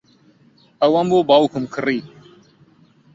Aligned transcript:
ئەوەم 0.81 1.07
بۆ 1.11 1.19
باوکم 1.29 1.63
کڕی. 1.73 1.99